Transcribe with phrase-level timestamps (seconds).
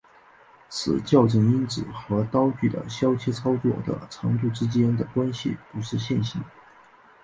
[0.67, 6.47] 此校正因子和刀具的切削操作的长度之间的关系不是线性的。